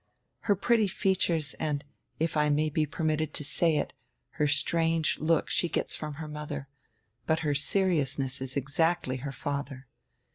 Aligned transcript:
Her 0.39 0.55
pretty 0.55 0.87
features 0.87 1.53
and, 1.59 1.85
if 2.19 2.35
I 2.35 2.49
may 2.49 2.69
be 2.71 2.87
permitted 2.87 3.35
to 3.35 3.43
say 3.43 3.75
it, 3.75 3.93
her 4.39 4.47
strange 4.47 5.19
look 5.19 5.47
she 5.51 5.69
gets 5.69 5.95
from 5.95 6.15
her 6.15 6.27
mother, 6.27 6.67
hut 7.27 7.41
her 7.41 7.53
seriousness 7.53 8.41
is 8.41 8.57
exactly 8.57 9.17
her 9.17 9.31
father. 9.31 9.85